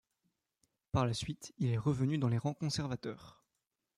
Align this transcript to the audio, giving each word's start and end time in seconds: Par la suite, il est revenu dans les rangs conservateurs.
Par 0.91 1.05
la 1.05 1.13
suite, 1.13 1.53
il 1.59 1.69
est 1.69 1.77
revenu 1.77 2.17
dans 2.17 2.27
les 2.27 2.39
rangs 2.39 2.55
conservateurs. 2.55 3.39